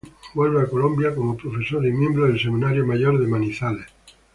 Vuelve 0.33 0.63
a 0.63 0.67
Colombia 0.67 1.13
como 1.13 1.37
profesor 1.37 1.85
y 1.85 1.91
miembro 1.91 2.25
del 2.25 2.39
seminario 2.41 2.87
mayor 2.87 3.19
de 3.19 3.27
Manizales. 3.27 3.85